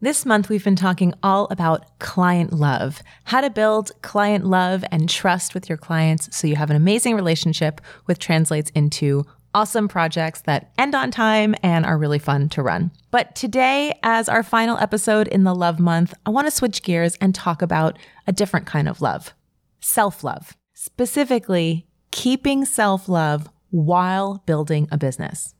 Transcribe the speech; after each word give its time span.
This 0.00 0.24
month, 0.24 0.48
we've 0.48 0.62
been 0.62 0.76
talking 0.76 1.12
all 1.24 1.48
about 1.50 1.98
client 1.98 2.52
love, 2.52 3.02
how 3.24 3.40
to 3.40 3.50
build 3.50 3.90
client 4.00 4.46
love 4.46 4.84
and 4.92 5.08
trust 5.08 5.54
with 5.54 5.68
your 5.68 5.76
clients 5.76 6.28
so 6.36 6.46
you 6.46 6.54
have 6.54 6.70
an 6.70 6.76
amazing 6.76 7.16
relationship, 7.16 7.80
which 8.04 8.20
translates 8.20 8.70
into 8.76 9.26
awesome 9.54 9.88
projects 9.88 10.42
that 10.42 10.70
end 10.78 10.94
on 10.94 11.10
time 11.10 11.52
and 11.64 11.84
are 11.84 11.98
really 11.98 12.20
fun 12.20 12.48
to 12.50 12.62
run. 12.62 12.92
But 13.10 13.34
today, 13.34 13.98
as 14.04 14.28
our 14.28 14.44
final 14.44 14.78
episode 14.78 15.26
in 15.26 15.42
the 15.42 15.54
love 15.54 15.80
month, 15.80 16.14
I 16.24 16.30
want 16.30 16.46
to 16.46 16.52
switch 16.52 16.84
gears 16.84 17.16
and 17.20 17.34
talk 17.34 17.60
about 17.60 17.98
a 18.28 18.32
different 18.32 18.66
kind 18.66 18.88
of 18.88 19.02
love 19.02 19.34
self 19.80 20.22
love, 20.22 20.56
specifically 20.74 21.88
keeping 22.12 22.64
self 22.64 23.08
love 23.08 23.48
while 23.70 24.44
building 24.46 24.86
a 24.92 24.96
business. 24.96 25.56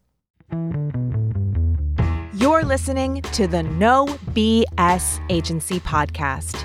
You're 2.48 2.64
listening 2.64 3.20
to 3.20 3.46
the 3.46 3.62
No 3.62 4.06
BS 4.32 5.20
Agency 5.28 5.80
podcast. 5.80 6.64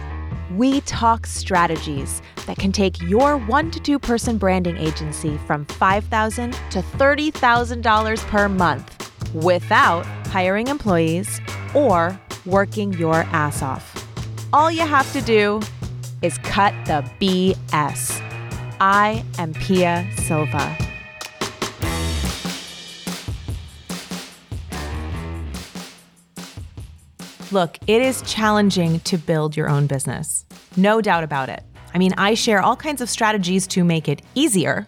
We 0.56 0.80
talk 0.80 1.28
strategies 1.28 2.22
that 2.46 2.56
can 2.56 2.72
take 2.72 3.02
your 3.02 3.36
one 3.36 3.70
to 3.72 3.82
two 3.82 4.00
person 4.00 4.38
branding 4.38 4.78
agency 4.78 5.38
from 5.46 5.66
5,000 5.66 6.54
to 6.54 6.82
$30,000 6.82 8.28
per 8.28 8.48
month 8.48 9.34
without 9.36 10.06
hiring 10.28 10.68
employees 10.68 11.42
or 11.76 12.18
working 12.46 12.94
your 12.94 13.26
ass 13.34 13.62
off. 13.62 14.08
All 14.54 14.72
you 14.72 14.88
have 14.88 15.12
to 15.12 15.20
do 15.20 15.60
is 16.22 16.38
cut 16.44 16.74
the 16.86 17.04
BS. 17.20 18.22
I 18.80 19.26
am 19.38 19.54
Pia 19.54 20.10
Silva. 20.16 20.83
Look, 27.54 27.78
it 27.86 28.02
is 28.02 28.24
challenging 28.24 29.00
to 29.02 29.16
build 29.16 29.56
your 29.56 29.70
own 29.70 29.86
business. 29.86 30.44
No 30.76 31.02
doubt 31.02 31.24
about 31.24 31.50
it. 31.50 31.62
I 31.94 32.00
mean, 32.00 32.12
I 32.18 32.34
share 32.34 32.64
all 32.64 32.76
kinds 32.76 33.00
of 33.00 33.12
strategies 33.12 33.68
to 33.68 33.84
make 33.84 34.10
it 34.10 34.24
easier. 34.34 34.88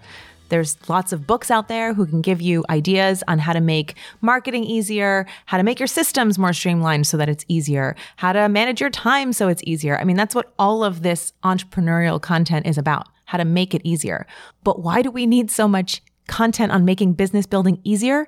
There's 0.50 0.76
lots 0.90 1.14
of 1.14 1.28
books 1.28 1.52
out 1.52 1.68
there 1.68 1.94
who 1.94 2.08
can 2.08 2.22
give 2.22 2.42
you 2.42 2.66
ideas 2.72 3.24
on 3.28 3.38
how 3.38 3.54
to 3.54 3.62
make 3.62 3.94
marketing 4.22 4.64
easier, 4.64 5.28
how 5.46 5.58
to 5.58 5.64
make 5.64 5.80
your 5.80 5.86
systems 5.86 6.40
more 6.40 6.54
streamlined 6.54 7.06
so 7.06 7.18
that 7.18 7.30
it's 7.30 7.46
easier, 7.48 7.96
how 8.16 8.34
to 8.34 8.50
manage 8.50 8.82
your 8.82 8.90
time 8.90 9.32
so 9.32 9.48
it's 9.48 9.62
easier. 9.68 10.00
I 10.00 10.04
mean, 10.04 10.16
that's 10.16 10.34
what 10.34 10.52
all 10.58 10.84
of 10.84 11.04
this 11.04 11.34
entrepreneurial 11.44 12.20
content 12.20 12.66
is 12.66 12.80
about, 12.80 13.08
how 13.26 13.38
to 13.38 13.46
make 13.46 13.76
it 13.76 13.82
easier. 13.84 14.26
But 14.64 14.82
why 14.82 15.04
do 15.04 15.12
we 15.12 15.28
need 15.28 15.52
so 15.52 15.68
much 15.68 16.02
content 16.28 16.72
on 16.72 16.84
making 16.84 17.14
business 17.14 17.46
building 17.46 17.80
easier? 17.84 18.28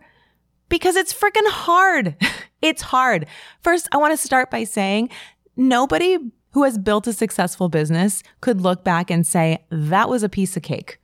Because 0.70 0.96
it's 0.96 1.14
freaking 1.14 1.48
hard. 1.48 2.16
it's 2.62 2.82
hard. 2.82 3.28
First, 3.62 3.88
I 3.92 3.98
want 3.98 4.18
to 4.18 4.26
start 4.26 4.52
by 4.52 4.64
saying 4.64 5.10
nobody 5.56 6.18
who 6.52 6.64
has 6.64 6.78
built 6.78 7.08
a 7.08 7.14
successful 7.14 7.70
business 7.70 8.23
could 8.42 8.62
look 8.62 8.84
back 8.84 9.12
and 9.12 9.26
say, 9.28 9.64
that 9.70 10.10
was 10.10 10.23
a 10.23 10.30
piece 10.30 10.58
of 10.58 10.64
cake. 10.64 11.00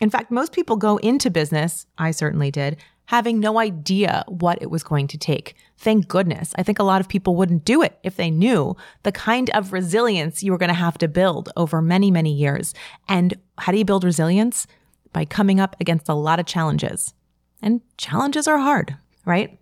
In 0.00 0.10
fact, 0.10 0.30
most 0.30 0.52
people 0.52 0.76
go 0.76 0.96
into 0.98 1.30
business, 1.30 1.86
I 1.96 2.10
certainly 2.10 2.50
did, 2.50 2.76
having 3.06 3.38
no 3.38 3.58
idea 3.58 4.24
what 4.26 4.60
it 4.60 4.70
was 4.70 4.82
going 4.82 5.06
to 5.06 5.16
take. 5.16 5.54
Thank 5.78 6.08
goodness. 6.08 6.52
I 6.58 6.62
think 6.62 6.78
a 6.78 6.84
lot 6.84 7.00
of 7.00 7.08
people 7.08 7.36
wouldn't 7.36 7.64
do 7.64 7.82
it 7.82 7.98
if 8.02 8.16
they 8.16 8.30
knew 8.30 8.76
the 9.04 9.12
kind 9.12 9.48
of 9.50 9.72
resilience 9.72 10.42
you 10.42 10.50
were 10.50 10.58
going 10.58 10.68
to 10.68 10.74
have 10.74 10.98
to 10.98 11.08
build 11.08 11.50
over 11.56 11.80
many, 11.80 12.10
many 12.10 12.32
years. 12.32 12.74
And 13.08 13.34
how 13.58 13.72
do 13.72 13.78
you 13.78 13.84
build 13.84 14.04
resilience? 14.04 14.66
By 15.12 15.24
coming 15.24 15.60
up 15.60 15.76
against 15.80 16.08
a 16.08 16.14
lot 16.14 16.40
of 16.40 16.46
challenges. 16.46 17.14
And 17.62 17.80
challenges 17.96 18.46
are 18.48 18.58
hard 18.58 18.96
right? 19.26 19.58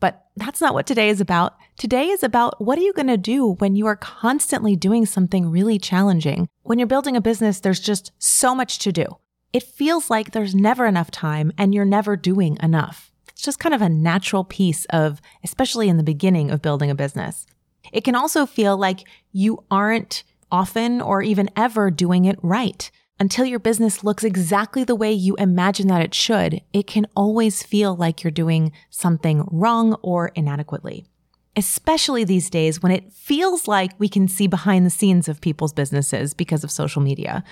But 0.00 0.26
that's 0.36 0.60
not 0.60 0.74
what 0.74 0.86
today 0.86 1.08
is 1.08 1.20
about. 1.20 1.56
Today 1.76 2.08
is 2.08 2.22
about 2.22 2.60
what 2.64 2.78
are 2.78 2.82
you 2.82 2.92
going 2.92 3.08
to 3.08 3.16
do 3.16 3.54
when 3.54 3.74
you 3.74 3.86
are 3.86 3.96
constantly 3.96 4.76
doing 4.76 5.06
something 5.06 5.50
really 5.50 5.78
challenging? 5.78 6.48
When 6.62 6.78
you're 6.78 6.86
building 6.86 7.16
a 7.16 7.20
business, 7.20 7.60
there's 7.60 7.80
just 7.80 8.12
so 8.18 8.54
much 8.54 8.78
to 8.80 8.92
do. 8.92 9.06
It 9.52 9.62
feels 9.62 10.10
like 10.10 10.30
there's 10.30 10.54
never 10.54 10.86
enough 10.86 11.10
time 11.10 11.52
and 11.58 11.74
you're 11.74 11.84
never 11.84 12.16
doing 12.16 12.58
enough. 12.62 13.10
It's 13.30 13.42
just 13.42 13.58
kind 13.58 13.74
of 13.74 13.82
a 13.82 13.88
natural 13.88 14.44
piece 14.44 14.84
of, 14.86 15.20
especially 15.42 15.88
in 15.88 15.96
the 15.96 16.02
beginning 16.02 16.50
of 16.50 16.62
building 16.62 16.90
a 16.90 16.94
business. 16.94 17.46
It 17.92 18.04
can 18.04 18.14
also 18.14 18.46
feel 18.46 18.76
like 18.76 19.08
you 19.32 19.64
aren't 19.70 20.22
often 20.50 21.00
or 21.00 21.22
even 21.22 21.48
ever 21.56 21.90
doing 21.90 22.24
it 22.24 22.38
right 22.42 22.90
until 23.20 23.44
your 23.44 23.58
business 23.58 24.04
looks 24.04 24.22
exactly 24.24 24.84
the 24.84 24.94
way 24.94 25.12
you 25.12 25.34
imagine 25.36 25.88
that 25.88 26.02
it 26.02 26.14
should, 26.14 26.62
it 26.72 26.86
can 26.86 27.06
always 27.16 27.62
feel 27.62 27.96
like 27.96 28.22
you're 28.22 28.30
doing 28.30 28.72
something 28.90 29.46
wrong 29.50 29.94
or 30.02 30.28
inadequately. 30.34 31.04
Especially 31.56 32.22
these 32.22 32.48
days 32.48 32.82
when 32.82 32.92
it 32.92 33.12
feels 33.12 33.66
like 33.66 33.90
we 33.98 34.08
can 34.08 34.28
see 34.28 34.46
behind 34.46 34.86
the 34.86 34.90
scenes 34.90 35.28
of 35.28 35.40
people's 35.40 35.72
businesses 35.72 36.32
because 36.32 36.62
of 36.62 36.70
social 36.70 37.02
media, 37.02 37.42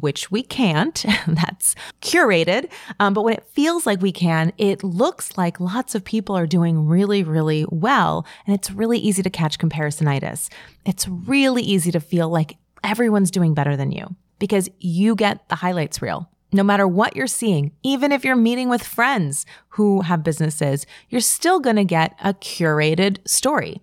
which 0.00 0.30
we 0.30 0.42
can't. 0.42 1.02
That's 1.26 1.74
curated. 2.02 2.70
Um, 3.00 3.14
but 3.14 3.22
when 3.22 3.32
it 3.32 3.48
feels 3.48 3.86
like 3.86 4.02
we 4.02 4.12
can, 4.12 4.52
it 4.58 4.84
looks 4.84 5.38
like 5.38 5.58
lots 5.58 5.94
of 5.94 6.04
people 6.04 6.36
are 6.36 6.46
doing 6.46 6.86
really, 6.86 7.22
really 7.22 7.64
well. 7.70 8.26
And 8.46 8.54
it's 8.54 8.70
really 8.70 8.98
easy 8.98 9.22
to 9.22 9.30
catch 9.30 9.58
comparisonitis. 9.58 10.50
It's 10.84 11.08
really 11.08 11.62
easy 11.62 11.90
to 11.92 12.00
feel 12.00 12.28
like 12.28 12.58
everyone's 12.84 13.30
doing 13.30 13.54
better 13.54 13.76
than 13.76 13.90
you 13.90 14.14
because 14.38 14.68
you 14.78 15.14
get 15.14 15.48
the 15.48 15.56
highlights 15.56 16.00
reel. 16.02 16.28
No 16.52 16.62
matter 16.62 16.86
what 16.86 17.16
you're 17.16 17.26
seeing, 17.26 17.72
even 17.82 18.12
if 18.12 18.24
you're 18.24 18.36
meeting 18.36 18.68
with 18.68 18.82
friends 18.82 19.44
who 19.70 20.02
have 20.02 20.22
businesses, 20.22 20.86
you're 21.08 21.20
still 21.20 21.60
going 21.60 21.76
to 21.76 21.84
get 21.84 22.14
a 22.22 22.34
curated 22.34 23.18
story. 23.26 23.82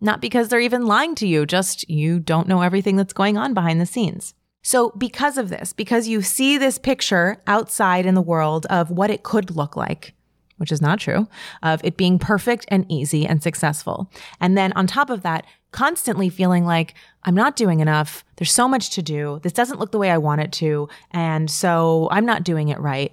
Not 0.00 0.20
because 0.20 0.48
they're 0.48 0.60
even 0.60 0.86
lying 0.86 1.14
to 1.16 1.26
you, 1.26 1.46
just 1.46 1.88
you 1.88 2.20
don't 2.20 2.48
know 2.48 2.62
everything 2.62 2.96
that's 2.96 3.12
going 3.12 3.36
on 3.36 3.54
behind 3.54 3.80
the 3.80 3.86
scenes. 3.86 4.34
So, 4.62 4.90
because 4.96 5.36
of 5.36 5.50
this, 5.50 5.74
because 5.74 6.08
you 6.08 6.22
see 6.22 6.56
this 6.56 6.78
picture 6.78 7.42
outside 7.46 8.06
in 8.06 8.14
the 8.14 8.22
world 8.22 8.64
of 8.66 8.90
what 8.90 9.10
it 9.10 9.22
could 9.22 9.54
look 9.54 9.76
like, 9.76 10.14
which 10.56 10.72
is 10.72 10.80
not 10.80 10.98
true, 10.98 11.28
of 11.62 11.80
it 11.84 11.96
being 11.96 12.18
perfect 12.18 12.64
and 12.68 12.86
easy 12.90 13.26
and 13.26 13.42
successful. 13.42 14.10
And 14.40 14.56
then 14.56 14.72
on 14.72 14.86
top 14.86 15.10
of 15.10 15.22
that, 15.22 15.44
constantly 15.72 16.28
feeling 16.28 16.64
like 16.64 16.94
I'm 17.24 17.34
not 17.34 17.56
doing 17.56 17.80
enough. 17.80 18.24
There's 18.36 18.52
so 18.52 18.68
much 18.68 18.90
to 18.90 19.02
do. 19.02 19.40
This 19.42 19.52
doesn't 19.52 19.80
look 19.80 19.90
the 19.90 19.98
way 19.98 20.10
I 20.10 20.18
want 20.18 20.40
it 20.40 20.52
to. 20.52 20.88
And 21.10 21.50
so 21.50 22.08
I'm 22.12 22.26
not 22.26 22.44
doing 22.44 22.68
it 22.68 22.78
right, 22.78 23.12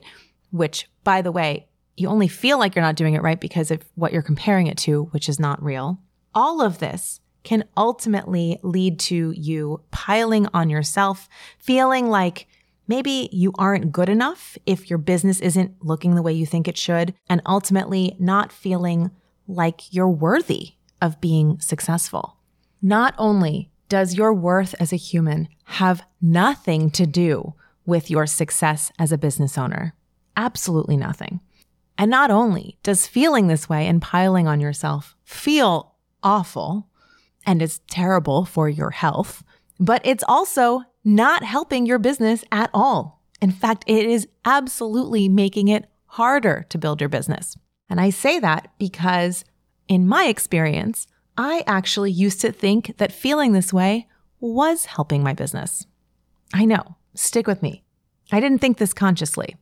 which 0.51 0.87
by 1.03 1.21
the 1.21 1.31
way, 1.31 1.67
you 1.97 2.07
only 2.07 2.27
feel 2.27 2.59
like 2.59 2.75
you're 2.75 2.85
not 2.85 2.95
doing 2.95 3.15
it 3.15 3.21
right 3.21 3.39
because 3.39 3.71
of 3.71 3.83
what 3.95 4.13
you're 4.13 4.21
comparing 4.21 4.67
it 4.67 4.77
to, 4.77 5.05
which 5.05 5.27
is 5.27 5.39
not 5.39 5.61
real. 5.63 5.99
All 6.33 6.61
of 6.61 6.79
this 6.79 7.19
can 7.43 7.63
ultimately 7.75 8.59
lead 8.61 8.99
to 8.99 9.31
you 9.31 9.81
piling 9.91 10.47
on 10.53 10.69
yourself, 10.69 11.27
feeling 11.57 12.09
like 12.09 12.47
maybe 12.87 13.29
you 13.31 13.53
aren't 13.57 13.91
good 13.91 14.09
enough 14.09 14.57
if 14.65 14.89
your 14.89 14.99
business 14.99 15.39
isn't 15.39 15.83
looking 15.83 16.15
the 16.15 16.21
way 16.21 16.33
you 16.33 16.45
think 16.45 16.67
it 16.67 16.77
should, 16.77 17.13
and 17.29 17.41
ultimately 17.45 18.15
not 18.19 18.51
feeling 18.51 19.11
like 19.47 19.93
you're 19.93 20.09
worthy 20.09 20.73
of 21.01 21.21
being 21.21 21.59
successful. 21.59 22.37
Not 22.81 23.13
only 23.17 23.71
does 23.89 24.15
your 24.15 24.33
worth 24.33 24.73
as 24.79 24.93
a 24.93 24.97
human 24.97 25.49
have 25.65 26.03
nothing 26.21 26.89
to 26.91 27.05
do 27.05 27.53
with 27.85 28.09
your 28.09 28.25
success 28.25 28.91
as 28.97 29.11
a 29.11 29.17
business 29.17 29.57
owner, 29.57 29.95
absolutely 30.37 30.95
nothing. 30.95 31.41
And 31.97 32.09
not 32.09 32.31
only 32.31 32.77
does 32.83 33.07
feeling 33.07 33.47
this 33.47 33.67
way 33.67 33.85
and 33.87 34.01
piling 34.01 34.47
on 34.47 34.59
yourself 34.59 35.15
feel 35.23 35.95
awful 36.23 36.87
and 37.45 37.61
is 37.61 37.79
terrible 37.89 38.45
for 38.45 38.69
your 38.69 38.91
health, 38.91 39.43
but 39.79 40.01
it's 40.05 40.23
also 40.27 40.83
not 41.03 41.43
helping 41.43 41.85
your 41.85 41.99
business 41.99 42.43
at 42.51 42.69
all. 42.73 43.21
In 43.41 43.51
fact, 43.51 43.83
it 43.87 44.05
is 44.05 44.27
absolutely 44.45 45.27
making 45.27 45.67
it 45.67 45.89
harder 46.05 46.65
to 46.69 46.77
build 46.77 47.01
your 47.01 47.09
business. 47.09 47.57
And 47.89 47.99
I 47.99 48.09
say 48.09 48.39
that 48.39 48.71
because 48.77 49.43
in 49.87 50.07
my 50.07 50.25
experience, 50.25 51.07
I 51.37 51.63
actually 51.65 52.11
used 52.11 52.41
to 52.41 52.51
think 52.51 52.97
that 52.97 53.11
feeling 53.11 53.53
this 53.53 53.73
way 53.73 54.07
was 54.39 54.85
helping 54.85 55.23
my 55.23 55.33
business. 55.33 55.85
I 56.53 56.65
know, 56.65 56.97
stick 57.15 57.47
with 57.47 57.61
me. 57.61 57.83
I 58.31 58.39
didn't 58.39 58.59
think 58.59 58.77
this 58.77 58.93
consciously, 58.93 59.55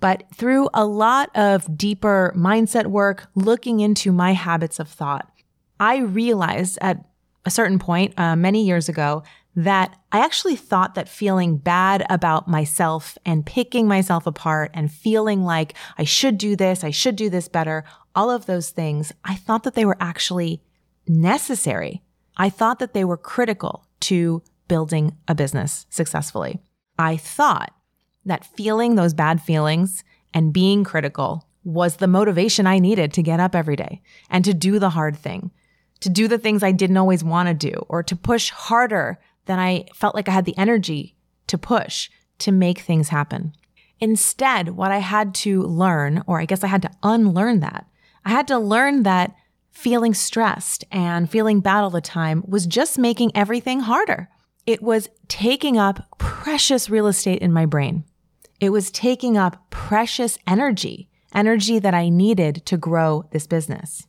but 0.00 0.24
through 0.34 0.68
a 0.74 0.84
lot 0.84 1.30
of 1.36 1.76
deeper 1.76 2.34
mindset 2.36 2.86
work, 2.86 3.28
looking 3.34 3.80
into 3.80 4.12
my 4.12 4.32
habits 4.32 4.80
of 4.80 4.88
thought, 4.88 5.30
I 5.78 5.98
realized 5.98 6.78
at 6.80 7.04
a 7.44 7.50
certain 7.50 7.78
point 7.78 8.18
uh, 8.18 8.36
many 8.36 8.64
years 8.64 8.88
ago 8.88 9.22
that 9.56 9.96
I 10.12 10.20
actually 10.24 10.56
thought 10.56 10.94
that 10.94 11.08
feeling 11.08 11.56
bad 11.56 12.04
about 12.08 12.48
myself 12.48 13.18
and 13.26 13.44
picking 13.44 13.88
myself 13.88 14.26
apart 14.26 14.70
and 14.74 14.90
feeling 14.90 15.42
like 15.42 15.74
I 15.98 16.04
should 16.04 16.38
do 16.38 16.54
this, 16.54 16.84
I 16.84 16.90
should 16.90 17.16
do 17.16 17.28
this 17.28 17.48
better, 17.48 17.84
all 18.14 18.30
of 18.30 18.46
those 18.46 18.70
things, 18.70 19.12
I 19.24 19.34
thought 19.34 19.64
that 19.64 19.74
they 19.74 19.84
were 19.84 19.96
actually 20.00 20.62
necessary. 21.06 22.02
I 22.36 22.48
thought 22.48 22.78
that 22.78 22.94
they 22.94 23.04
were 23.04 23.16
critical 23.16 23.86
to 24.00 24.42
building 24.68 25.16
a 25.26 25.34
business 25.34 25.86
successfully. 25.90 26.60
I 26.98 27.16
thought 27.16 27.74
that 28.24 28.44
feeling 28.44 28.94
those 28.94 29.14
bad 29.14 29.42
feelings 29.42 30.04
and 30.32 30.52
being 30.52 30.84
critical 30.84 31.48
was 31.64 31.96
the 31.96 32.06
motivation 32.06 32.66
I 32.66 32.78
needed 32.78 33.12
to 33.14 33.22
get 33.22 33.40
up 33.40 33.54
every 33.54 33.76
day 33.76 34.00
and 34.30 34.44
to 34.44 34.54
do 34.54 34.78
the 34.78 34.90
hard 34.90 35.16
thing, 35.16 35.50
to 36.00 36.08
do 36.08 36.28
the 36.28 36.38
things 36.38 36.62
I 36.62 36.72
didn't 36.72 36.96
always 36.96 37.24
want 37.24 37.48
to 37.48 37.70
do, 37.70 37.84
or 37.88 38.02
to 38.02 38.16
push 38.16 38.50
harder 38.50 39.18
than 39.50 39.58
I 39.58 39.86
felt 39.92 40.14
like 40.14 40.28
I 40.28 40.32
had 40.32 40.44
the 40.44 40.56
energy 40.56 41.16
to 41.48 41.58
push 41.58 42.08
to 42.38 42.52
make 42.52 42.78
things 42.78 43.08
happen. 43.08 43.52
Instead, 43.98 44.68
what 44.68 44.92
I 44.92 44.98
had 44.98 45.34
to 45.46 45.62
learn, 45.62 46.22
or 46.28 46.40
I 46.40 46.44
guess 46.44 46.62
I 46.62 46.68
had 46.68 46.82
to 46.82 46.90
unlearn 47.02 47.58
that, 47.58 47.84
I 48.24 48.30
had 48.30 48.46
to 48.46 48.60
learn 48.60 49.02
that 49.02 49.34
feeling 49.72 50.14
stressed 50.14 50.84
and 50.92 51.28
feeling 51.28 51.58
bad 51.58 51.80
all 51.80 51.90
the 51.90 52.00
time 52.00 52.44
was 52.46 52.64
just 52.64 52.96
making 52.96 53.32
everything 53.34 53.80
harder. 53.80 54.28
It 54.66 54.84
was 54.84 55.08
taking 55.26 55.76
up 55.76 56.06
precious 56.18 56.88
real 56.88 57.08
estate 57.08 57.42
in 57.42 57.52
my 57.52 57.66
brain. 57.66 58.04
It 58.60 58.70
was 58.70 58.92
taking 58.92 59.36
up 59.36 59.68
precious 59.70 60.38
energy, 60.46 61.10
energy 61.34 61.80
that 61.80 61.92
I 61.92 62.08
needed 62.08 62.64
to 62.66 62.76
grow 62.76 63.24
this 63.32 63.48
business. 63.48 64.06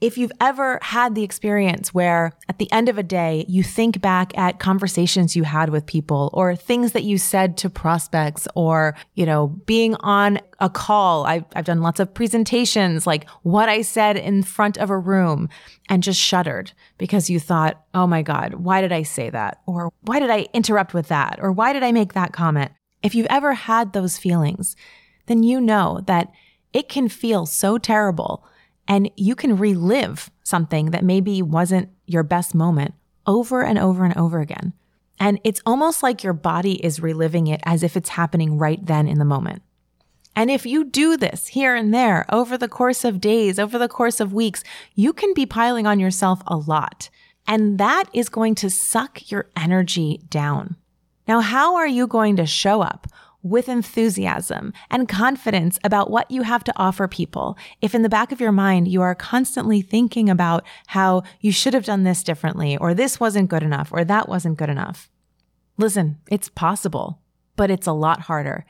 If 0.00 0.18
you've 0.18 0.32
ever 0.40 0.78
had 0.82 1.14
the 1.14 1.22
experience 1.22 1.94
where 1.94 2.32
at 2.48 2.58
the 2.58 2.70
end 2.72 2.88
of 2.88 2.98
a 2.98 3.02
day, 3.02 3.46
you 3.48 3.62
think 3.62 4.00
back 4.00 4.36
at 4.36 4.58
conversations 4.58 5.34
you 5.34 5.44
had 5.44 5.70
with 5.70 5.86
people 5.86 6.30
or 6.34 6.54
things 6.56 6.92
that 6.92 7.04
you 7.04 7.16
said 7.16 7.56
to 7.58 7.70
prospects 7.70 8.46
or, 8.54 8.96
you 9.14 9.24
know, 9.24 9.46
being 9.66 9.94
on 10.00 10.40
a 10.60 10.68
call. 10.68 11.24
I've, 11.24 11.44
I've 11.54 11.64
done 11.64 11.80
lots 11.80 12.00
of 12.00 12.12
presentations, 12.12 13.06
like 13.06 13.28
what 13.42 13.68
I 13.68 13.82
said 13.82 14.16
in 14.16 14.42
front 14.42 14.76
of 14.78 14.90
a 14.90 14.98
room 14.98 15.48
and 15.88 16.02
just 16.02 16.20
shuddered 16.20 16.72
because 16.98 17.30
you 17.30 17.38
thought, 17.40 17.82
oh 17.94 18.06
my 18.06 18.22
God, 18.22 18.54
why 18.54 18.80
did 18.80 18.92
I 18.92 19.04
say 19.04 19.30
that? 19.30 19.62
Or 19.66 19.90
why 20.02 20.18
did 20.18 20.30
I 20.30 20.48
interrupt 20.52 20.92
with 20.92 21.08
that? 21.08 21.38
Or 21.40 21.50
why 21.52 21.72
did 21.72 21.82
I 21.82 21.92
make 21.92 22.12
that 22.12 22.32
comment? 22.32 22.72
If 23.02 23.14
you've 23.14 23.28
ever 23.30 23.54
had 23.54 23.92
those 23.92 24.18
feelings, 24.18 24.76
then 25.26 25.42
you 25.42 25.60
know 25.60 26.02
that 26.06 26.30
it 26.72 26.88
can 26.88 27.08
feel 27.08 27.46
so 27.46 27.78
terrible 27.78 28.44
and 28.86 29.10
you 29.16 29.34
can 29.34 29.56
relive 29.56 30.30
something 30.42 30.90
that 30.90 31.04
maybe 31.04 31.42
wasn't 31.42 31.88
your 32.06 32.22
best 32.22 32.54
moment 32.54 32.94
over 33.26 33.62
and 33.62 33.78
over 33.78 34.04
and 34.04 34.16
over 34.16 34.40
again. 34.40 34.72
And 35.18 35.40
it's 35.44 35.62
almost 35.64 36.02
like 36.02 36.22
your 36.22 36.32
body 36.32 36.84
is 36.84 37.00
reliving 37.00 37.46
it 37.46 37.60
as 37.64 37.82
if 37.82 37.96
it's 37.96 38.10
happening 38.10 38.58
right 38.58 38.84
then 38.84 39.06
in 39.06 39.18
the 39.18 39.24
moment. 39.24 39.62
And 40.36 40.50
if 40.50 40.66
you 40.66 40.84
do 40.84 41.16
this 41.16 41.46
here 41.48 41.74
and 41.76 41.94
there 41.94 42.26
over 42.28 42.58
the 42.58 42.68
course 42.68 43.04
of 43.04 43.20
days, 43.20 43.58
over 43.58 43.78
the 43.78 43.88
course 43.88 44.18
of 44.18 44.32
weeks, 44.32 44.64
you 44.94 45.12
can 45.12 45.32
be 45.32 45.46
piling 45.46 45.86
on 45.86 46.00
yourself 46.00 46.42
a 46.46 46.56
lot. 46.56 47.08
And 47.46 47.78
that 47.78 48.04
is 48.12 48.28
going 48.28 48.56
to 48.56 48.70
suck 48.70 49.30
your 49.30 49.48
energy 49.56 50.20
down. 50.28 50.76
Now, 51.28 51.40
how 51.40 51.76
are 51.76 51.86
you 51.86 52.06
going 52.06 52.36
to 52.36 52.46
show 52.46 52.82
up 52.82 53.06
with 53.44 53.68
enthusiasm 53.68 54.72
and 54.90 55.08
confidence 55.08 55.78
about 55.84 56.10
what 56.10 56.28
you 56.30 56.42
have 56.42 56.64
to 56.64 56.72
offer 56.76 57.06
people. 57.06 57.56
If 57.80 57.94
in 57.94 58.02
the 58.02 58.08
back 58.08 58.32
of 58.32 58.40
your 58.40 58.50
mind, 58.50 58.88
you 58.88 59.02
are 59.02 59.14
constantly 59.14 59.82
thinking 59.82 60.28
about 60.28 60.64
how 60.88 61.22
you 61.40 61.52
should 61.52 61.74
have 61.74 61.84
done 61.84 62.02
this 62.02 62.24
differently, 62.24 62.76
or 62.76 62.94
this 62.94 63.20
wasn't 63.20 63.50
good 63.50 63.62
enough, 63.62 63.90
or 63.92 64.04
that 64.04 64.28
wasn't 64.28 64.58
good 64.58 64.70
enough. 64.70 65.10
Listen, 65.76 66.18
it's 66.30 66.48
possible, 66.48 67.20
but 67.54 67.70
it's 67.70 67.86
a 67.86 67.92
lot 67.92 68.22
harder 68.22 68.64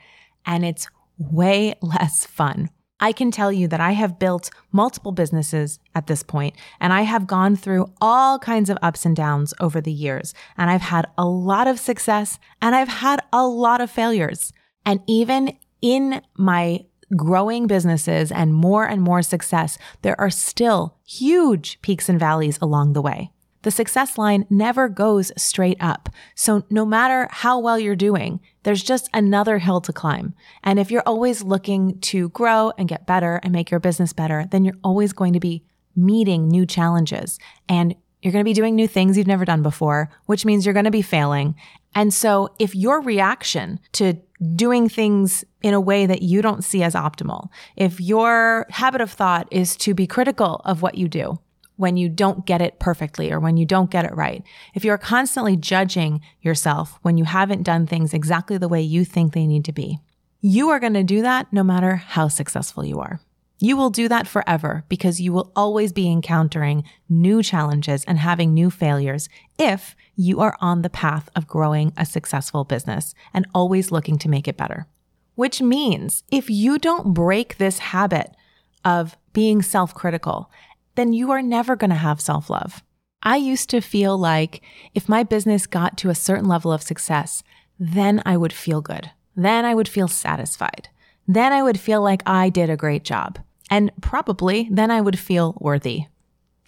and 0.45 0.65
it's 0.65 0.87
way 1.17 1.73
less 1.81 2.25
fun. 2.25 2.69
I 2.99 3.11
can 3.11 3.29
tell 3.29 3.51
you 3.51 3.67
that 3.67 3.81
I 3.81 3.91
have 3.91 4.19
built 4.19 4.49
multiple 4.71 5.11
businesses 5.11 5.79
at 5.93 6.07
this 6.07 6.23
point, 6.23 6.55
and 6.79 6.93
I 6.93 7.01
have 7.01 7.27
gone 7.27 7.57
through 7.57 7.91
all 7.99 8.39
kinds 8.39 8.69
of 8.69 8.77
ups 8.81 9.05
and 9.05 9.15
downs 9.15 9.53
over 9.59 9.81
the 9.81 9.91
years. 9.91 10.33
And 10.57 10.69
I've 10.69 10.81
had 10.81 11.07
a 11.17 11.25
lot 11.25 11.67
of 11.67 11.77
success 11.77 12.39
and 12.61 12.73
I've 12.73 12.87
had 12.87 13.21
a 13.33 13.45
lot 13.45 13.81
of 13.81 13.91
failures. 13.91 14.53
And 14.85 15.01
even 15.07 15.57
in 15.81 16.21
my 16.37 16.85
growing 17.15 17.67
businesses 17.67 18.31
and 18.31 18.53
more 18.53 18.85
and 18.85 19.01
more 19.01 19.21
success, 19.21 19.77
there 20.01 20.19
are 20.19 20.29
still 20.29 20.97
huge 21.05 21.79
peaks 21.81 22.09
and 22.09 22.19
valleys 22.19 22.57
along 22.61 22.93
the 22.93 23.01
way. 23.01 23.31
The 23.61 23.71
success 23.71 24.19
line 24.19 24.45
never 24.47 24.87
goes 24.87 25.31
straight 25.37 25.77
up. 25.79 26.09
So 26.35 26.63
no 26.69 26.85
matter 26.85 27.27
how 27.31 27.57
well 27.57 27.79
you're 27.79 27.95
doing, 27.95 28.39
there's 28.61 28.83
just 28.83 29.09
another 29.11 29.57
hill 29.57 29.81
to 29.81 29.93
climb. 29.93 30.35
And 30.63 30.77
if 30.77 30.91
you're 30.91 31.01
always 31.05 31.41
looking 31.41 31.99
to 32.01 32.29
grow 32.29 32.71
and 32.77 32.87
get 32.87 33.07
better 33.07 33.39
and 33.41 33.51
make 33.51 33.71
your 33.71 33.79
business 33.79 34.13
better, 34.13 34.45
then 34.51 34.65
you're 34.65 34.77
always 34.83 35.13
going 35.13 35.33
to 35.33 35.39
be 35.39 35.63
meeting 35.95 36.47
new 36.47 36.67
challenges 36.67 37.39
and 37.67 37.95
you're 38.21 38.31
going 38.31 38.43
to 38.43 38.49
be 38.49 38.53
doing 38.53 38.75
new 38.75 38.87
things 38.87 39.17
you've 39.17 39.25
never 39.25 39.45
done 39.45 39.63
before, 39.63 40.09
which 40.25 40.45
means 40.45 40.65
you're 40.65 40.73
going 40.73 40.85
to 40.85 40.91
be 40.91 41.01
failing. 41.01 41.55
And 41.95 42.13
so 42.13 42.53
if 42.59 42.75
your 42.75 43.01
reaction 43.01 43.79
to 43.93 44.19
doing 44.55 44.89
things 44.89 45.43
in 45.61 45.73
a 45.73 45.79
way 45.79 46.05
that 46.05 46.21
you 46.21 46.41
don't 46.41 46.63
see 46.63 46.83
as 46.83 46.93
optimal, 46.93 47.49
if 47.75 47.99
your 47.99 48.65
habit 48.69 49.01
of 49.01 49.11
thought 49.11 49.47
is 49.51 49.75
to 49.77 49.93
be 49.93 50.07
critical 50.07 50.61
of 50.65 50.81
what 50.81 50.95
you 50.95 51.07
do 51.07 51.39
when 51.77 51.97
you 51.97 52.07
don't 52.07 52.45
get 52.45 52.61
it 52.61 52.79
perfectly 52.79 53.31
or 53.31 53.39
when 53.39 53.57
you 53.57 53.65
don't 53.65 53.91
get 53.91 54.05
it 54.05 54.15
right, 54.15 54.43
if 54.73 54.85
you're 54.85 54.97
constantly 54.97 55.57
judging 55.57 56.21
yourself 56.41 56.99
when 57.01 57.17
you 57.17 57.25
haven't 57.25 57.63
done 57.63 57.85
things 57.85 58.13
exactly 58.13 58.57
the 58.57 58.69
way 58.69 58.81
you 58.81 59.03
think 59.03 59.33
they 59.33 59.47
need 59.47 59.65
to 59.65 59.73
be, 59.73 59.99
you 60.41 60.69
are 60.69 60.79
going 60.79 60.93
to 60.93 61.03
do 61.03 61.21
that 61.21 61.51
no 61.51 61.63
matter 61.63 61.95
how 61.95 62.27
successful 62.27 62.85
you 62.85 62.99
are. 62.99 63.19
You 63.59 63.77
will 63.77 63.89
do 63.89 64.09
that 64.09 64.27
forever 64.27 64.83
because 64.89 65.21
you 65.21 65.31
will 65.31 65.51
always 65.55 65.93
be 65.93 66.11
encountering 66.11 66.83
new 67.07 67.41
challenges 67.41 68.03
and 68.03 68.19
having 68.19 68.53
new 68.53 68.69
failures 68.69 69.29
if 69.57 69.95
you 70.15 70.41
are 70.41 70.57
on 70.59 70.81
the 70.81 70.89
path 70.89 71.29
of 71.35 71.47
growing 71.47 71.93
a 71.95 72.05
successful 72.05 72.65
business 72.65 73.13
and 73.33 73.47
always 73.53 73.91
looking 73.91 74.17
to 74.19 74.29
make 74.29 74.47
it 74.47 74.57
better. 74.57 74.87
Which 75.35 75.61
means 75.61 76.23
if 76.31 76.49
you 76.49 76.77
don't 76.77 77.13
break 77.13 77.57
this 77.57 77.79
habit 77.79 78.35
of 78.83 79.17
being 79.33 79.61
self 79.61 79.93
critical, 79.93 80.49
then 80.95 81.13
you 81.13 81.31
are 81.31 81.41
never 81.41 81.75
going 81.75 81.89
to 81.89 81.95
have 81.95 82.21
self 82.21 82.49
love. 82.49 82.83
I 83.23 83.37
used 83.37 83.69
to 83.71 83.81
feel 83.81 84.17
like 84.17 84.61
if 84.93 85.09
my 85.09 85.23
business 85.23 85.65
got 85.65 85.97
to 85.97 86.09
a 86.09 86.15
certain 86.15 86.45
level 86.45 86.71
of 86.71 86.83
success, 86.83 87.41
then 87.79 88.21
I 88.25 88.37
would 88.37 88.53
feel 88.53 88.81
good. 88.81 89.11
Then 89.35 89.65
I 89.65 89.73
would 89.73 89.89
feel 89.89 90.07
satisfied. 90.07 90.89
Then 91.27 91.53
I 91.53 91.63
would 91.63 91.79
feel 91.79 92.01
like 92.01 92.21
I 92.25 92.49
did 92.49 92.69
a 92.69 92.77
great 92.77 93.03
job. 93.03 93.39
And 93.69 93.91
probably 94.01 94.69
then 94.71 94.91
I 94.91 95.01
would 95.01 95.17
feel 95.17 95.57
worthy 95.59 96.05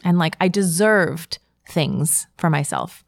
and 0.03 0.17
like 0.17 0.35
I 0.39 0.47
deserved 0.47 1.39
things 1.67 2.27
for 2.37 2.49
myself. 2.49 3.03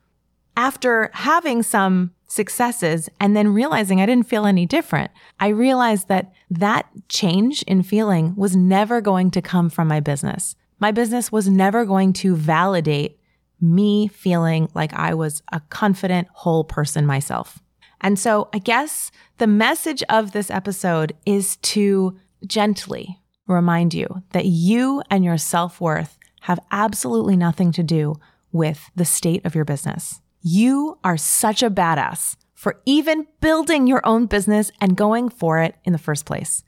After 0.56 1.10
having 1.13 1.63
some 1.63 2.12
successes 2.28 3.10
and 3.19 3.36
then 3.36 3.54
realizing 3.54 4.01
I 4.01 4.06
didn't 4.06 4.28
feel 4.28 4.46
any 4.46 4.66
different, 4.66 5.12
I 5.40 5.48
realized 5.48 6.07
that 6.10 6.31
that 6.51 6.88
change 7.07 7.63
in 7.63 7.81
feeling 7.81 8.36
was 8.36 8.56
never 8.56 9.01
going 9.01 9.31
to 9.31 9.42
come 9.42 9.69
from 9.69 9.88
my 9.88 10.00
business. 10.00 10.56
My 10.80 10.92
business 10.92 11.31
was 11.31 11.50
never 11.50 11.86
going 11.86 12.13
to 12.13 12.36
validate 12.36 13.19
me 13.62 14.07
feeling 14.07 14.69
like 14.74 14.94
I 14.94 15.13
was 15.13 15.42
a 15.51 15.62
confident, 15.69 16.27
whole 16.34 16.63
person 16.63 17.06
myself. 17.06 17.60
And 18.01 18.18
so 18.18 18.50
I 18.53 18.60
guess 18.60 19.12
the 19.38 19.48
message 19.48 20.03
of 20.10 20.32
this 20.32 20.50
episode 20.50 21.15
is 21.25 21.58
to 21.58 22.18
gently 22.46 23.20
remind 23.48 23.94
you 23.94 24.24
that 24.32 24.46
you 24.46 25.01
and 25.10 25.25
your 25.25 25.38
self 25.38 25.82
worth 25.82 26.18
have 26.41 26.60
absolutely 26.72 27.36
nothing 27.36 27.72
to 27.74 27.84
do 27.84 28.15
with 28.51 28.89
the 28.96 29.06
state 29.06 29.46
of 29.46 29.56
your 29.56 29.65
business. 29.65 30.22
You 30.41 30.98
are 31.03 31.18
such 31.18 31.62
a 31.62 31.70
badass 31.70 32.38
for 32.53 32.82
even 32.86 33.27
building 33.41 33.88
your 33.88 34.06
own 34.06 34.25
business 34.25 34.72
and 34.79 34.96
going 34.98 35.29
for 35.29 35.60
it 35.60 35.75
in 35.84 35.94
the 35.94 36.00
first 36.00 36.25
place. 36.25 36.63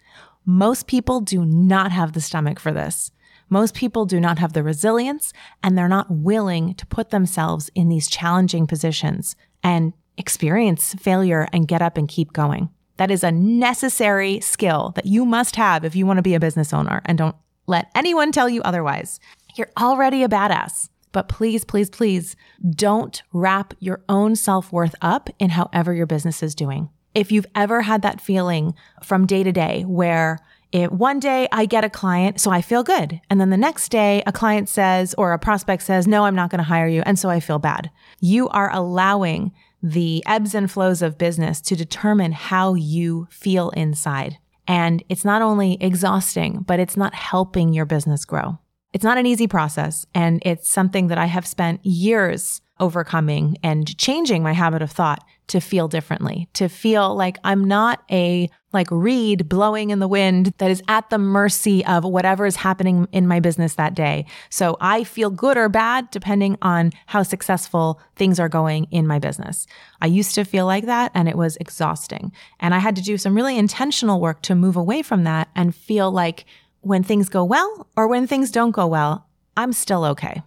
Most 0.45 0.87
people 0.87 1.21
do 1.21 1.45
not 1.45 1.91
have 1.91 2.13
the 2.13 2.21
stomach 2.21 2.59
for 2.59 2.71
this. 2.71 3.11
Most 3.49 3.75
people 3.75 4.05
do 4.05 4.19
not 4.19 4.39
have 4.39 4.53
the 4.53 4.63
resilience 4.63 5.33
and 5.61 5.77
they're 5.77 5.89
not 5.89 6.09
willing 6.09 6.73
to 6.75 6.85
put 6.85 7.09
themselves 7.09 7.69
in 7.75 7.89
these 7.89 8.09
challenging 8.09 8.65
positions 8.65 9.35
and 9.61 9.93
experience 10.17 10.93
failure 10.95 11.47
and 11.53 11.67
get 11.67 11.81
up 11.81 11.97
and 11.97 12.07
keep 12.07 12.33
going. 12.33 12.69
That 12.97 13.11
is 13.11 13.23
a 13.23 13.31
necessary 13.31 14.39
skill 14.41 14.91
that 14.95 15.05
you 15.05 15.25
must 15.25 15.55
have 15.55 15.83
if 15.83 15.95
you 15.95 16.05
want 16.05 16.17
to 16.17 16.23
be 16.23 16.35
a 16.35 16.39
business 16.39 16.73
owner. 16.73 17.01
And 17.05 17.17
don't 17.17 17.35
let 17.67 17.89
anyone 17.95 18.31
tell 18.31 18.49
you 18.49 18.61
otherwise. 18.61 19.19
You're 19.55 19.71
already 19.79 20.23
a 20.23 20.29
badass. 20.29 20.89
But 21.11 21.27
please, 21.27 21.65
please, 21.65 21.89
please 21.89 22.35
don't 22.69 23.21
wrap 23.33 23.73
your 23.79 24.01
own 24.07 24.35
self 24.35 24.71
worth 24.71 24.95
up 25.01 25.29
in 25.39 25.49
however 25.49 25.93
your 25.93 26.05
business 26.05 26.41
is 26.41 26.55
doing. 26.55 26.89
If 27.13 27.31
you've 27.31 27.47
ever 27.55 27.81
had 27.81 28.03
that 28.03 28.21
feeling 28.21 28.73
from 29.03 29.25
day 29.25 29.43
to 29.43 29.51
day 29.51 29.83
where 29.85 30.39
it, 30.71 30.93
one 30.93 31.19
day 31.19 31.49
I 31.51 31.65
get 31.65 31.83
a 31.83 31.89
client, 31.89 32.39
so 32.39 32.49
I 32.49 32.61
feel 32.61 32.83
good. 32.83 33.19
And 33.29 33.41
then 33.41 33.49
the 33.49 33.57
next 33.57 33.89
day 33.89 34.23
a 34.25 34.31
client 34.31 34.69
says, 34.69 35.13
or 35.17 35.33
a 35.33 35.39
prospect 35.39 35.83
says, 35.83 36.07
no, 36.07 36.23
I'm 36.23 36.35
not 36.35 36.49
going 36.49 36.59
to 36.59 36.63
hire 36.63 36.87
you. 36.87 37.01
And 37.05 37.19
so 37.19 37.29
I 37.29 37.41
feel 37.41 37.59
bad. 37.59 37.91
You 38.21 38.47
are 38.49 38.73
allowing 38.73 39.51
the 39.81 40.23
ebbs 40.27 40.53
and 40.53 40.69
flows 40.69 41.01
of 41.01 41.17
business 41.17 41.61
to 41.61 41.75
determine 41.75 42.31
how 42.31 42.73
you 42.75 43.27
feel 43.31 43.69
inside. 43.71 44.37
And 44.67 45.03
it's 45.09 45.25
not 45.25 45.41
only 45.41 45.77
exhausting, 45.81 46.63
but 46.67 46.79
it's 46.79 46.97
not 46.97 47.15
helping 47.15 47.73
your 47.73 47.85
business 47.85 48.25
grow. 48.25 48.59
It's 48.93 49.03
not 49.03 49.17
an 49.17 49.25
easy 49.25 49.47
process. 49.47 50.05
And 50.13 50.41
it's 50.45 50.69
something 50.69 51.07
that 51.07 51.17
I 51.17 51.25
have 51.25 51.47
spent 51.47 51.85
years 51.85 52.61
overcoming 52.79 53.57
and 53.63 53.97
changing 53.97 54.43
my 54.43 54.53
habit 54.53 54.81
of 54.81 54.91
thought 54.91 55.23
to 55.51 55.59
feel 55.59 55.89
differently, 55.89 56.47
to 56.53 56.69
feel 56.69 57.13
like 57.13 57.37
I'm 57.43 57.65
not 57.65 58.03
a 58.09 58.49
like 58.71 58.87
reed 58.89 59.49
blowing 59.49 59.89
in 59.89 59.99
the 59.99 60.07
wind 60.07 60.53
that 60.59 60.71
is 60.71 60.81
at 60.87 61.09
the 61.09 61.17
mercy 61.17 61.85
of 61.85 62.05
whatever 62.05 62.45
is 62.45 62.55
happening 62.55 63.05
in 63.11 63.27
my 63.27 63.41
business 63.41 63.75
that 63.75 63.93
day. 63.93 64.25
So 64.49 64.77
I 64.79 65.03
feel 65.03 65.29
good 65.29 65.57
or 65.57 65.67
bad 65.67 66.09
depending 66.09 66.57
on 66.61 66.91
how 67.05 67.23
successful 67.23 67.99
things 68.15 68.39
are 68.39 68.47
going 68.47 68.85
in 68.91 69.05
my 69.05 69.19
business. 69.19 69.67
I 69.99 70.05
used 70.05 70.35
to 70.35 70.45
feel 70.45 70.65
like 70.65 70.85
that 70.85 71.11
and 71.13 71.27
it 71.27 71.35
was 71.35 71.57
exhausting. 71.57 72.31
And 72.61 72.73
I 72.73 72.79
had 72.79 72.95
to 72.95 73.01
do 73.01 73.17
some 73.17 73.35
really 73.35 73.57
intentional 73.57 74.21
work 74.21 74.41
to 74.43 74.55
move 74.55 74.77
away 74.77 75.01
from 75.01 75.25
that 75.25 75.49
and 75.53 75.75
feel 75.75 76.09
like 76.09 76.45
when 76.79 77.03
things 77.03 77.27
go 77.27 77.43
well 77.43 77.89
or 77.97 78.07
when 78.07 78.25
things 78.25 78.51
don't 78.51 78.71
go 78.71 78.87
well, 78.87 79.27
I'm 79.57 79.73
still 79.73 80.05
okay. 80.05 80.43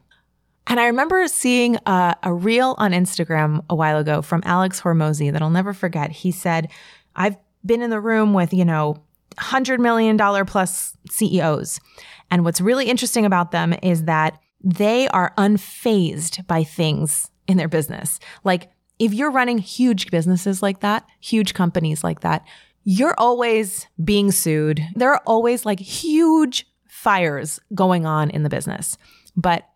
And 0.67 0.81
I 0.81 0.87
remember 0.87 1.27
seeing 1.29 1.77
a, 1.87 2.17
a 2.23 2.33
reel 2.33 2.75
on 2.79 2.93
Instagram 2.93 3.65
a 3.69 3.75
while 3.75 3.99
ago 3.99 4.23
from 4.23 4.43
Alex 4.45 4.81
Hormozi 4.81 5.31
that 5.33 5.43
I'll 5.43 5.51
never 5.51 5.75
forget. 5.75 6.11
He 6.11 6.31
said, 6.31 6.71
I've 7.15 7.37
been 7.65 7.83
in 7.83 7.91
the 7.91 8.01
room 8.01 8.33
with, 8.33 8.53
you 8.53 8.65
know, 8.65 9.03
$100 9.39 9.79
million 9.79 10.17
plus 10.47 10.97
CEOs. 11.11 11.81
And 12.31 12.45
what's 12.45 12.61
really 12.61 12.87
interesting 12.87 13.25
about 13.25 13.51
them 13.51 13.75
is 13.83 14.05
that 14.05 14.39
they 14.63 15.09
are 15.09 15.35
unfazed 15.37 16.47
by 16.47 16.65
things 16.65 17.31
in 17.47 17.57
their 17.57 17.69
business. 17.69 18.19
Like 18.43 18.71
if 18.99 19.13
you're 19.13 19.31
running 19.31 19.59
huge 19.59 20.11
businesses 20.11 20.63
like 20.63 20.81
that, 20.81 21.07
huge 21.21 21.53
companies 21.53 22.03
like 22.03 22.21
that, 22.21 22.47
you're 22.85 23.15
always 23.19 23.87
being 24.03 24.31
sued. 24.31 24.83
There 24.95 25.13
are 25.13 25.23
always 25.27 25.67
like 25.67 25.81
huge 25.81 26.67
fires 26.89 27.61
going 27.75 28.07
on 28.07 28.31
in 28.31 28.43
the 28.43 28.49
business. 28.49 28.97
But 29.37 29.69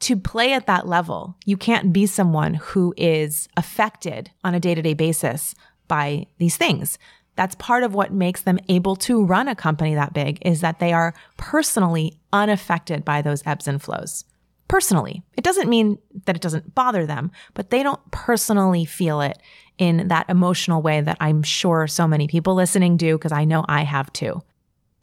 to 0.00 0.16
play 0.16 0.52
at 0.52 0.66
that 0.66 0.88
level, 0.88 1.36
you 1.44 1.56
can't 1.56 1.92
be 1.92 2.06
someone 2.06 2.54
who 2.54 2.94
is 2.96 3.48
affected 3.56 4.30
on 4.42 4.54
a 4.54 4.60
day 4.60 4.74
to 4.74 4.82
day 4.82 4.94
basis 4.94 5.54
by 5.88 6.26
these 6.38 6.56
things. 6.56 6.98
That's 7.36 7.54
part 7.54 7.82
of 7.82 7.94
what 7.94 8.12
makes 8.12 8.42
them 8.42 8.58
able 8.68 8.96
to 8.96 9.24
run 9.24 9.48
a 9.48 9.54
company 9.54 9.94
that 9.94 10.12
big 10.12 10.38
is 10.42 10.60
that 10.62 10.78
they 10.78 10.92
are 10.92 11.14
personally 11.36 12.18
unaffected 12.32 13.04
by 13.04 13.22
those 13.22 13.42
ebbs 13.46 13.68
and 13.68 13.80
flows. 13.80 14.24
Personally. 14.68 15.22
It 15.36 15.44
doesn't 15.44 15.68
mean 15.68 15.98
that 16.26 16.36
it 16.36 16.42
doesn't 16.42 16.74
bother 16.74 17.04
them, 17.04 17.30
but 17.54 17.70
they 17.70 17.82
don't 17.82 18.00
personally 18.10 18.84
feel 18.84 19.20
it 19.20 19.38
in 19.78 20.08
that 20.08 20.28
emotional 20.28 20.82
way 20.82 21.00
that 21.00 21.16
I'm 21.20 21.42
sure 21.42 21.86
so 21.86 22.06
many 22.06 22.28
people 22.28 22.54
listening 22.54 22.96
do, 22.96 23.16
because 23.16 23.32
I 23.32 23.44
know 23.44 23.64
I 23.68 23.82
have 23.82 24.12
too. 24.12 24.42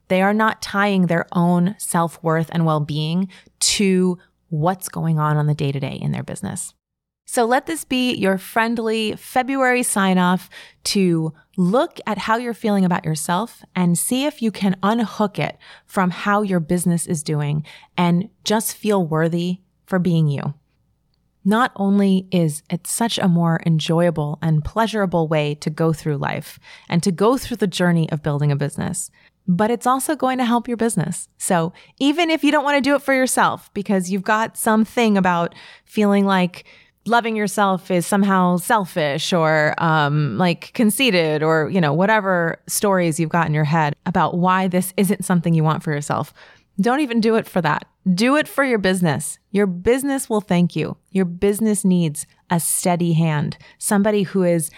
They 0.08 0.22
are 0.22 0.34
not 0.34 0.62
tying 0.62 1.08
their 1.08 1.28
own 1.34 1.76
self 1.80 2.22
worth 2.24 2.50
and 2.54 2.66
well 2.66 2.80
being 2.80 3.30
to 3.60 4.18
what's 4.50 4.90
going 4.90 5.20
on 5.20 5.38
on 5.38 5.48
the 5.48 5.54
day 5.54 5.72
to 5.72 5.80
day 5.80 5.98
in 6.02 6.12
their 6.12 6.24
business. 6.24 6.74
So 7.30 7.44
let 7.44 7.66
this 7.66 7.84
be 7.84 8.14
your 8.14 8.38
friendly 8.38 9.14
February 9.18 9.84
sign 9.84 10.18
off 10.18 10.50
to 10.86 11.34
look 11.58 12.00
at 12.08 12.18
how 12.18 12.38
you're 12.38 12.54
feeling 12.54 12.86
about 12.86 13.04
yourself 13.04 13.64
and 13.76 13.98
see 13.98 14.26
if 14.26 14.42
you 14.42 14.50
can 14.50 14.78
unhook 14.82 15.38
it 15.38 15.58
from 15.86 16.10
how 16.10 16.42
your 16.42 16.62
business 16.62 17.06
is 17.06 17.24
doing 17.24 17.66
and 17.98 18.30
just 18.46 18.78
feel 18.78 19.06
worthy 19.06 19.60
for 19.86 20.00
being 20.00 20.30
you. 20.30 20.54
Not 21.44 21.74
only 21.76 22.28
is 22.32 22.64
it 22.70 22.88
such 22.88 23.18
a 23.18 23.28
more 23.28 23.62
enjoyable 23.66 24.40
and 24.42 24.64
pleasurable 24.64 25.28
way 25.28 25.56
to 25.56 25.70
go 25.70 25.92
through 25.92 26.18
life 26.18 26.60
and 26.88 27.04
to 27.04 27.12
go 27.12 27.38
through 27.38 27.58
the 27.58 27.68
journey 27.68 28.10
of 28.10 28.24
building 28.24 28.52
a 28.52 28.58
business, 28.58 29.12
but 29.48 29.72
it's 29.72 29.88
also 29.88 30.16
going 30.16 30.38
to 30.38 30.46
help 30.46 30.68
your 30.68 30.78
business. 30.78 31.30
So 31.38 31.74
even 32.00 32.30
if 32.30 32.44
you 32.44 32.52
don't 32.52 32.64
want 32.64 32.78
to 32.78 32.82
do 32.82 32.96
it 32.96 33.02
for 33.02 33.14
yourself 33.14 33.74
because 33.74 34.12
you've 34.12 34.24
got 34.24 34.58
something 34.58 35.18
about 35.18 35.56
feeling 35.86 36.26
like 36.26 36.66
loving 37.06 37.36
yourself 37.36 37.90
is 37.90 38.06
somehow 38.06 38.58
selfish 38.58 39.32
or 39.32 39.74
um, 39.78 40.38
like 40.38 40.74
conceited 40.74 41.42
or, 41.42 41.70
you 41.70 41.80
know, 41.80 41.94
whatever 41.94 42.62
stories 42.68 43.20
you've 43.20 43.30
got 43.30 43.48
in 43.48 43.54
your 43.54 43.64
head 43.64 43.96
about 44.06 44.38
why 44.38 44.68
this 44.68 44.94
isn't 44.98 45.24
something 45.24 45.54
you 45.54 45.64
want 45.64 45.82
for 45.82 45.94
yourself, 45.94 46.34
don't 46.80 47.00
even 47.00 47.22
do 47.22 47.36
it 47.36 47.48
for 47.48 47.62
that. 47.62 47.86
Do 48.14 48.36
it 48.36 48.48
for 48.48 48.64
your 48.64 48.78
business. 48.78 49.40
Your 49.52 49.66
business 49.66 50.30
will 50.30 50.42
thank 50.42 50.76
you. 50.76 50.98
Your 51.12 51.26
business 51.26 51.84
needs 51.84 52.28
a 52.50 52.60
steady 52.60 53.14
hand, 53.14 53.58
somebody 53.78 54.24
who 54.24 54.44
is 54.44 54.70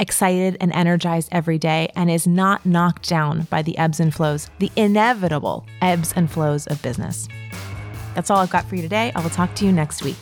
excited 0.00 0.56
and 0.60 0.72
energized 0.72 1.28
every 1.32 1.58
day 1.58 1.90
and 1.96 2.10
is 2.10 2.26
not 2.26 2.64
knocked 2.66 3.08
down 3.08 3.42
by 3.50 3.62
the 3.62 3.76
ebbs 3.78 4.00
and 4.00 4.14
flows, 4.14 4.50
the 4.58 4.70
inevitable 4.76 5.66
ebbs 5.80 6.12
and 6.14 6.30
flows 6.30 6.66
of 6.66 6.80
business. 6.82 7.28
That's 8.14 8.30
all 8.30 8.38
I've 8.38 8.50
got 8.50 8.64
for 8.64 8.76
you 8.76 8.82
today. 8.82 9.12
I 9.14 9.20
will 9.20 9.30
talk 9.30 9.54
to 9.56 9.64
you 9.64 9.72
next 9.72 10.02
week. 10.02 10.18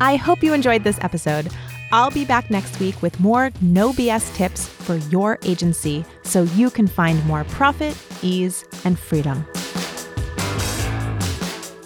I 0.00 0.16
hope 0.16 0.42
you 0.42 0.52
enjoyed 0.52 0.82
this 0.82 0.98
episode. 1.00 1.48
I'll 1.92 2.10
be 2.10 2.24
back 2.24 2.50
next 2.50 2.80
week 2.80 3.00
with 3.02 3.20
more 3.20 3.50
no 3.60 3.92
BS 3.92 4.34
tips 4.34 4.66
for 4.66 4.96
your 4.96 5.38
agency 5.44 6.04
so 6.24 6.42
you 6.42 6.70
can 6.70 6.88
find 6.88 7.24
more 7.26 7.44
profit, 7.44 7.96
ease, 8.22 8.64
and 8.84 8.98
freedom. 8.98 9.46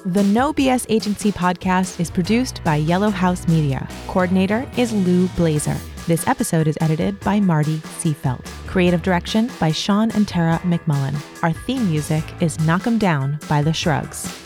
The 0.06 0.22
No 0.22 0.52
BS 0.52 0.86
Agency 0.88 1.32
podcast 1.32 1.98
is 1.98 2.12
produced 2.12 2.62
by 2.62 2.76
Yellow 2.76 3.10
House 3.10 3.48
Media. 3.48 3.88
Coordinator 4.06 4.64
is 4.76 4.92
Lou 4.92 5.26
Blazer. 5.30 5.76
This 6.06 6.28
episode 6.28 6.68
is 6.68 6.78
edited 6.80 7.18
by 7.18 7.40
Marty 7.40 7.78
Seafelt. 7.98 8.46
Creative 8.68 9.02
direction 9.02 9.50
by 9.58 9.72
Sean 9.72 10.12
and 10.12 10.28
Tara 10.28 10.60
McMullin. 10.62 11.20
Our 11.42 11.52
theme 11.52 11.90
music 11.90 12.22
is 12.40 12.56
Knock 12.60 12.86
'em 12.86 12.98
Down 12.98 13.40
by 13.48 13.62
The 13.62 13.72
Shrugs. 13.72 14.45